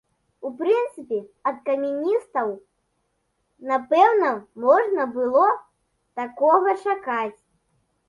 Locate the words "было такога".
5.21-6.69